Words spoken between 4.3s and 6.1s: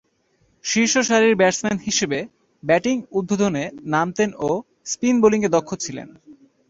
ও spin বোলিংয়ে দক্ষ ছিলেন।